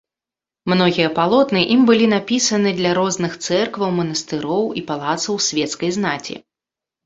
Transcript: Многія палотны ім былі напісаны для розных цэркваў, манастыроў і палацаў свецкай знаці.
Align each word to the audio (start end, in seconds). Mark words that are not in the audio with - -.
Многія 0.71 1.09
палотны 1.19 1.61
ім 1.75 1.81
былі 1.89 2.07
напісаны 2.15 2.73
для 2.81 2.95
розных 3.01 3.37
цэркваў, 3.45 3.89
манастыроў 4.01 4.63
і 4.81 4.87
палацаў 4.91 5.35
свецкай 5.53 5.89
знаці. 6.03 6.35